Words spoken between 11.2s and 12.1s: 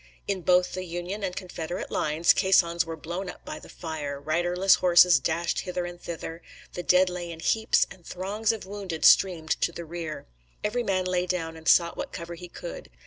down and sought